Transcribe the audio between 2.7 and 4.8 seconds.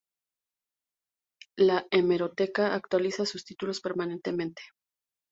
actualiza sus títulos permanentemente.